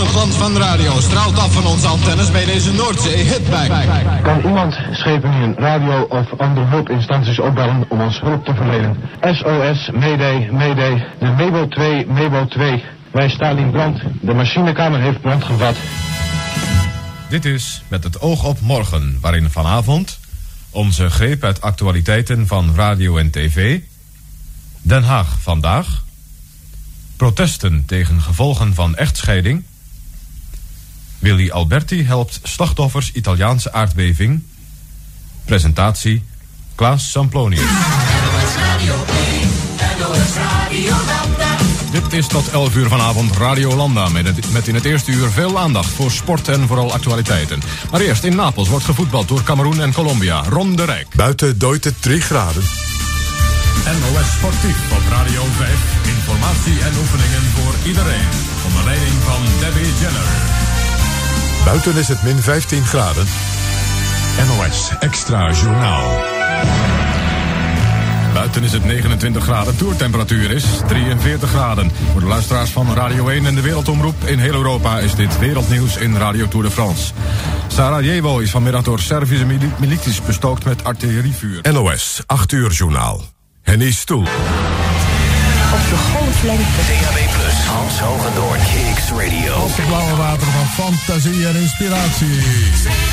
[0.00, 3.70] gouden glans van de radio straalt af van onze antennes bij deze Noordzee hitback.
[4.22, 8.96] Kan iemand schepen, radio of andere hulpinstanties opbellen om ons hulp te verlenen?
[9.20, 12.84] SOS, Mayday, Mayday, de Mebo 2, Mebo 2.
[13.12, 14.00] Wij staan in brand.
[14.20, 15.76] De machinekamer heeft brand gevat.
[17.28, 20.18] Dit is Met het oog op morgen, waarin vanavond
[20.70, 23.80] onze greep uit actualiteiten van radio en tv,
[24.82, 26.04] Den Haag vandaag,
[27.16, 29.64] protesten tegen gevolgen van echtscheiding,
[31.20, 34.42] Willy Alberti helpt slachtoffers Italiaanse aardbeving,
[35.44, 36.24] presentatie
[36.74, 37.60] Klaas Samplonius.
[41.90, 44.08] Dit is tot 11 uur vanavond Radio Landa.
[44.08, 47.60] Met, met in het eerste uur veel aandacht voor sport en vooral actualiteiten.
[47.90, 50.42] Maar eerst in Napels wordt gevoetbald door Cameroen en Colombia.
[50.48, 51.14] Ron de Rijk.
[51.14, 52.62] Buiten dooit het 3 graden.
[53.84, 55.70] NOS Sportief op Radio 5.
[56.16, 58.28] Informatie en oefeningen voor iedereen.
[58.66, 60.59] Onder leiding van Debbie Jenner.
[61.70, 63.26] Buiten is het min 15 graden.
[64.46, 66.24] NOS Extra Journaal.
[68.34, 71.90] Buiten is het 29 graden, toertemperatuur is 43 graden.
[72.12, 75.96] Voor de luisteraars van Radio 1 en de Wereldomroep in heel Europa is dit wereldnieuws
[75.96, 77.12] in Radio Tour de France.
[77.66, 79.46] Sarajevo is vanmiddag door Servische
[79.78, 81.72] milities bestookt met artillerievuur.
[81.72, 83.22] NOS 8 uur journaal.
[83.62, 84.26] Henny Stoel.
[85.72, 86.80] Op de golflengte.
[86.88, 89.54] DHB Plus, Hans Hogendoorn, Kicks Radio.
[89.54, 93.09] Op het blauwe water fantasie en inspiratie.